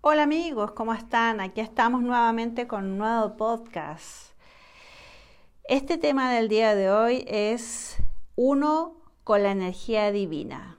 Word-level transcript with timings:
Hola 0.00 0.22
amigos, 0.22 0.70
¿cómo 0.72 0.94
están? 0.94 1.40
Aquí 1.40 1.60
estamos 1.60 2.02
nuevamente 2.02 2.68
con 2.68 2.84
un 2.84 2.98
nuevo 2.98 3.36
podcast. 3.36 4.32
Este 5.64 5.98
tema 5.98 6.32
del 6.32 6.48
día 6.48 6.76
de 6.76 6.88
hoy 6.88 7.24
es 7.26 7.96
uno 8.36 9.02
con 9.24 9.42
la 9.42 9.50
energía 9.50 10.12
divina. 10.12 10.78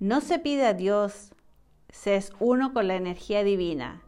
No 0.00 0.22
se 0.22 0.38
pide 0.38 0.64
a 0.64 0.72
Dios, 0.72 1.34
se 1.90 2.16
es 2.16 2.32
uno 2.38 2.72
con 2.72 2.88
la 2.88 2.94
energía 2.94 3.44
divina 3.44 4.02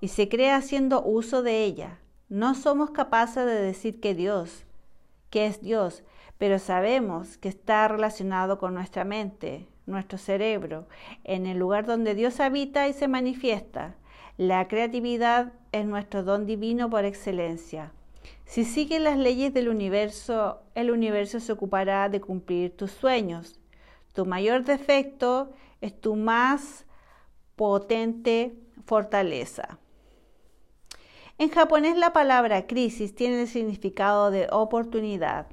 y 0.00 0.08
se 0.08 0.28
cree 0.28 0.50
haciendo 0.50 1.00
uso 1.00 1.44
de 1.44 1.62
ella. 1.62 2.00
No 2.28 2.56
somos 2.56 2.90
capaces 2.90 3.46
de 3.46 3.54
decir 3.54 4.00
que 4.00 4.16
Dios, 4.16 4.64
que 5.30 5.46
es 5.46 5.62
Dios, 5.62 6.02
pero 6.38 6.58
sabemos 6.58 7.38
que 7.38 7.50
está 7.50 7.86
relacionado 7.86 8.58
con 8.58 8.74
nuestra 8.74 9.04
mente, 9.04 9.68
nuestro 9.86 10.18
cerebro, 10.18 10.86
en 11.24 11.46
el 11.46 11.58
lugar 11.58 11.86
donde 11.86 12.14
Dios 12.14 12.40
habita 12.40 12.88
y 12.88 12.92
se 12.92 13.08
manifiesta. 13.08 13.94
La 14.36 14.68
creatividad 14.68 15.52
es 15.72 15.84
nuestro 15.86 16.22
don 16.22 16.46
divino 16.46 16.88
por 16.88 17.04
excelencia. 17.04 17.92
Si 18.44 18.64
sigues 18.64 19.00
las 19.00 19.16
leyes 19.16 19.54
del 19.54 19.68
universo, 19.68 20.62
el 20.74 20.90
universo 20.90 21.40
se 21.40 21.52
ocupará 21.52 22.08
de 22.08 22.20
cumplir 22.20 22.76
tus 22.76 22.90
sueños. 22.90 23.60
Tu 24.12 24.26
mayor 24.26 24.64
defecto 24.64 25.52
es 25.80 25.98
tu 26.00 26.16
más 26.16 26.84
potente 27.54 28.54
fortaleza. 28.86 29.78
En 31.38 31.48
japonés 31.48 31.96
la 31.96 32.12
palabra 32.12 32.66
crisis 32.66 33.14
tiene 33.14 33.42
el 33.42 33.48
significado 33.48 34.30
de 34.30 34.48
oportunidad. 34.50 35.46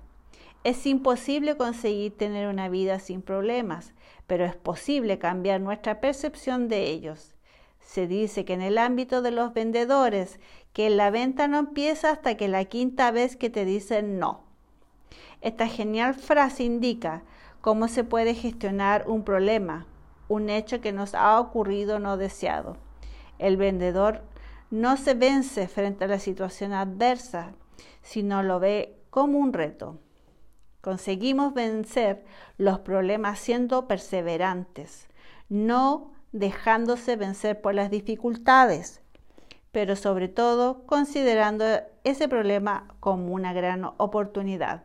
Es 0.67 0.85
imposible 0.85 1.55
conseguir 1.55 2.17
tener 2.17 2.49
una 2.49 2.67
vida 2.67 2.99
sin 2.99 3.21
problemas, 3.21 3.93
pero 4.27 4.43
es 4.43 4.57
posible 4.57 5.17
cambiar 5.17 5.61
nuestra 5.61 6.01
percepción 6.01 6.67
de 6.67 6.89
ellos. 6.89 7.35
Se 7.79 8.05
dice 8.05 8.43
que 8.43 8.51
en 8.51 8.61
el 8.61 8.77
ámbito 8.77 9.21
de 9.21 9.31
los 9.31 9.53
vendedores, 9.53 10.41
que 10.73 10.89
la 10.89 11.09
venta 11.09 11.47
no 11.47 11.57
empieza 11.57 12.11
hasta 12.11 12.35
que 12.35 12.49
la 12.49 12.65
quinta 12.65 13.11
vez 13.11 13.37
que 13.37 13.49
te 13.49 13.63
dicen 13.63 14.19
no. 14.19 14.41
Esta 15.39 15.69
genial 15.69 16.15
frase 16.15 16.65
indica 16.65 17.23
cómo 17.61 17.87
se 17.87 18.03
puede 18.03 18.33
gestionar 18.33 19.05
un 19.07 19.23
problema, 19.23 19.85
un 20.27 20.49
hecho 20.49 20.81
que 20.81 20.91
nos 20.91 21.15
ha 21.15 21.39
ocurrido 21.39 21.99
no 21.99 22.17
deseado. 22.17 22.75
El 23.39 23.55
vendedor 23.55 24.21
no 24.69 24.97
se 24.97 25.13
vence 25.13 25.69
frente 25.69 26.03
a 26.03 26.09
la 26.09 26.19
situación 26.19 26.73
adversa, 26.73 27.53
sino 28.01 28.43
lo 28.43 28.59
ve 28.59 28.99
como 29.09 29.39
un 29.39 29.53
reto. 29.53 30.01
Conseguimos 30.87 31.53
vencer 31.53 32.23
los 32.57 32.79
problemas 32.79 33.39
siendo 33.39 33.89
perseverantes, 33.89 35.09
no 35.49 36.13
dejándose 36.31 37.17
vencer 37.17 37.59
por 37.59 37.75
las 37.75 37.91
dificultades, 37.91 39.01
pero 39.73 39.97
sobre 39.97 40.29
todo 40.29 40.85
considerando 40.85 41.65
ese 42.05 42.29
problema 42.29 42.87
como 43.01 43.33
una 43.33 43.51
gran 43.51 43.83
oportunidad. 43.97 44.83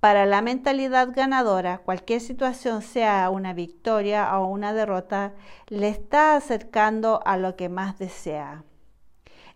Para 0.00 0.24
la 0.24 0.40
mentalidad 0.40 1.10
ganadora, 1.14 1.82
cualquier 1.84 2.22
situación, 2.22 2.80
sea 2.80 3.28
una 3.28 3.52
victoria 3.52 4.38
o 4.38 4.46
una 4.46 4.72
derrota, 4.72 5.34
le 5.68 5.90
está 5.90 6.34
acercando 6.34 7.20
a 7.26 7.36
lo 7.36 7.56
que 7.56 7.68
más 7.68 7.98
desea. 7.98 8.64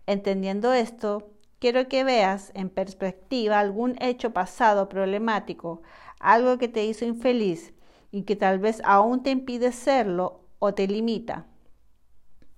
Entendiendo 0.04 0.74
esto, 0.74 1.30
quiero 1.58 1.88
que 1.88 2.04
veas 2.04 2.52
en 2.54 2.70
perspectiva 2.70 3.58
algún 3.58 3.96
hecho 4.00 4.32
pasado 4.32 4.88
problemático, 4.88 5.82
algo 6.20 6.58
que 6.58 6.68
te 6.68 6.84
hizo 6.84 7.04
infeliz 7.04 7.72
y 8.10 8.22
que 8.22 8.36
tal 8.36 8.58
vez 8.58 8.80
aún 8.84 9.22
te 9.22 9.30
impide 9.30 9.72
serlo 9.72 10.40
o 10.58 10.74
te 10.74 10.86
limita. 10.86 11.46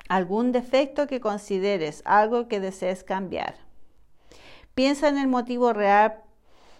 Algún 0.08 0.52
defecto 0.52 1.06
que 1.06 1.20
consideres, 1.20 2.02
algo 2.04 2.48
que 2.48 2.60
desees 2.60 3.04
cambiar. 3.04 3.54
Piensa 4.74 5.08
en 5.08 5.18
el 5.18 5.28
motivo 5.28 5.72
real, 5.72 6.22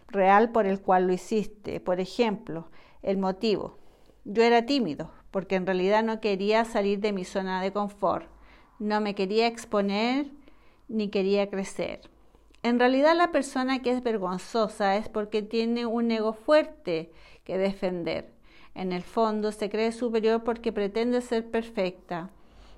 real 0.09 0.51
por 0.51 0.67
el 0.67 0.81
cual 0.81 1.07
lo 1.07 1.13
hiciste. 1.13 1.81
Por 1.81 2.01
ejemplo, 2.01 2.71
el 3.03 3.19
motivo. 3.19 3.79
Yo 4.25 4.43
era 4.43 4.67
tímido 4.67 5.11
porque 5.31 5.55
en 5.55 5.67
realidad 5.67 6.03
no 6.03 6.21
quería 6.21 6.65
salir 6.65 7.01
de 7.01 7.13
mi 7.13 7.25
zona 7.25 7.63
de 7.63 7.73
confort. 7.73 8.27
No 8.79 9.01
me 9.01 9.15
quería 9.15 9.47
exponer 9.47 10.27
ni 10.91 11.09
quería 11.09 11.49
crecer. 11.49 12.01
En 12.63 12.79
realidad 12.79 13.17
la 13.17 13.33
persona 13.33 13.81
que 13.81 13.91
es 13.91 14.03
vergonzosa 14.03 14.97
es 14.97 15.09
porque 15.09 15.41
tiene 15.41 15.87
un 15.87 16.11
ego 16.11 16.35
fuerte 16.35 17.11
que 17.45 17.57
defender. 17.57 18.31
En 18.75 18.93
el 18.93 19.03
fondo 19.03 19.51
se 19.51 19.71
cree 19.71 19.93
superior 19.93 20.45
porque 20.45 20.73
pretende 20.73 21.23
ser 21.23 21.51
perfecta, 21.51 22.31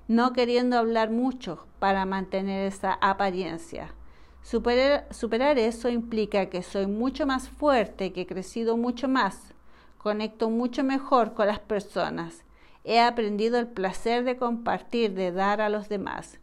no 0.07 0.31
queriendo 0.31 0.77
hablar 0.77 1.11
mucho 1.11 1.65
para 1.79 2.05
mantener 2.05 2.67
esa 2.67 2.93
apariencia. 2.93 3.93
Superar, 4.41 5.57
eso 5.57 5.89
implica 5.89 6.49
que 6.49 6.63
soy 6.63 6.87
mucho 6.87 7.25
más 7.25 7.49
fuerte, 7.49 8.11
que 8.13 8.21
he 8.21 8.27
crecido 8.27 8.77
mucho 8.77 9.07
más, 9.07 9.53
conecto 9.97 10.49
mucho 10.49 10.83
mejor 10.83 11.33
con 11.33 11.47
las 11.47 11.59
personas, 11.59 12.43
he 12.83 12.99
aprendido 12.99 13.57
el 13.57 13.67
placer 13.67 14.23
de 14.23 14.35
compartir, 14.35 15.13
de 15.13 15.31
dar 15.31 15.61
a 15.61 15.69
los 15.69 15.87
demás. 15.87 16.39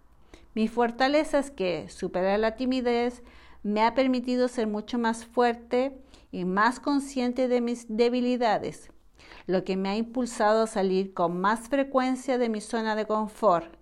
Mi 0.54 0.66
fortaleza 0.66 1.38
es 1.38 1.50
que 1.50 1.88
superar 1.88 2.40
la 2.40 2.56
timidez 2.56 3.22
me 3.62 3.82
ha 3.82 3.94
permitido 3.94 4.48
ser 4.48 4.66
mucho 4.66 4.98
más 4.98 5.24
fuerte 5.24 5.96
y 6.32 6.44
más 6.44 6.80
consciente 6.80 7.46
de 7.46 7.60
mis 7.60 7.86
debilidades, 7.88 8.90
lo 9.46 9.64
que 9.64 9.76
me 9.76 9.90
ha 9.90 9.96
impulsado 9.96 10.62
a 10.62 10.66
salir 10.66 11.14
con 11.14 11.40
más 11.40 11.68
frecuencia 11.68 12.38
de 12.38 12.48
mi 12.48 12.60
zona 12.60 12.96
de 12.96 13.06
confort, 13.06 13.72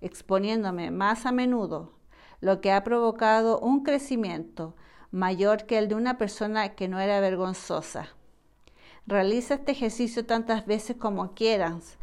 exponiéndome 0.00 0.90
más 0.90 1.24
a 1.24 1.32
menudo, 1.32 1.92
lo 2.40 2.60
que 2.60 2.72
ha 2.72 2.84
provocado 2.84 3.58
un 3.60 3.82
crecimiento 3.82 4.74
mayor 5.10 5.64
que 5.64 5.78
el 5.78 5.88
de 5.88 5.94
una 5.94 6.18
persona 6.18 6.74
que 6.74 6.88
no 6.88 7.00
era 7.00 7.20
vergonzosa. 7.20 8.08
Realiza 9.06 9.54
este 9.54 9.72
ejercicio 9.72 10.26
tantas 10.26 10.66
veces 10.66 10.96
como 10.96 11.32
quieras, 11.32 11.96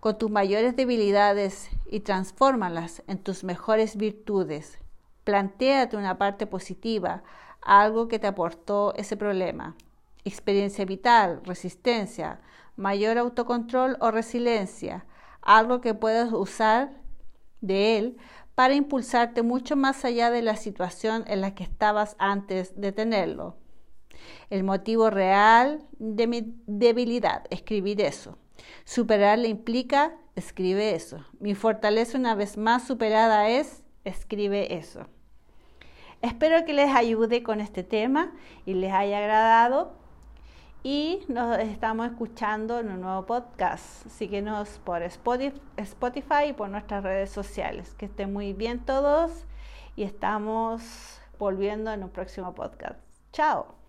con 0.00 0.18
tus 0.18 0.30
mayores 0.30 0.74
debilidades 0.74 1.70
y 1.90 2.00
transfórmalas 2.00 3.02
en 3.06 3.18
tus 3.18 3.44
mejores 3.44 3.96
virtudes. 3.96 4.78
Plantéate 5.24 5.96
una 5.96 6.18
parte 6.18 6.46
positiva, 6.46 7.22
algo 7.60 8.08
que 8.08 8.18
te 8.18 8.26
aportó 8.26 8.94
ese 8.94 9.16
problema. 9.16 9.76
Experiencia 10.24 10.84
vital, 10.84 11.40
resistencia, 11.44 12.40
mayor 12.76 13.18
autocontrol 13.18 13.96
o 14.00 14.10
resiliencia, 14.10 15.06
algo 15.42 15.80
que 15.80 15.94
puedas 15.94 16.32
usar 16.32 16.90
de 17.60 17.98
él 17.98 18.16
para 18.54 18.74
impulsarte 18.74 19.42
mucho 19.42 19.76
más 19.76 20.04
allá 20.04 20.30
de 20.30 20.42
la 20.42 20.56
situación 20.56 21.24
en 21.26 21.40
la 21.40 21.54
que 21.54 21.64
estabas 21.64 22.16
antes 22.18 22.80
de 22.80 22.92
tenerlo. 22.92 23.56
El 24.48 24.64
motivo 24.64 25.10
real 25.10 25.86
de 25.98 26.26
mi 26.26 26.54
debilidad, 26.66 27.44
escribir 27.50 28.00
eso. 28.00 28.38
Superarla 28.84 29.46
implica, 29.46 30.14
escribe 30.34 30.94
eso. 30.94 31.24
Mi 31.40 31.54
fortaleza 31.54 32.18
una 32.18 32.34
vez 32.34 32.56
más 32.56 32.86
superada 32.86 33.48
es, 33.48 33.82
escribe 34.04 34.76
eso. 34.76 35.06
Espero 36.22 36.64
que 36.64 36.72
les 36.72 36.94
ayude 36.94 37.42
con 37.42 37.60
este 37.60 37.82
tema 37.82 38.32
y 38.64 38.74
les 38.74 38.92
haya 38.92 39.18
agradado. 39.18 39.94
Y 40.82 41.24
nos 41.26 41.58
estamos 41.58 42.06
escuchando 42.06 42.78
en 42.78 42.90
un 42.90 43.00
nuevo 43.00 43.26
podcast. 43.26 44.06
Síguenos 44.08 44.80
por 44.84 45.02
Spotify 45.02 46.48
y 46.50 46.52
por 46.52 46.68
nuestras 46.68 47.02
redes 47.02 47.30
sociales. 47.30 47.92
Que 47.94 48.06
estén 48.06 48.32
muy 48.32 48.52
bien 48.52 48.78
todos 48.84 49.46
y 49.96 50.04
estamos 50.04 51.20
volviendo 51.38 51.92
en 51.92 52.04
un 52.04 52.10
próximo 52.10 52.54
podcast. 52.54 53.00
Chao. 53.32 53.85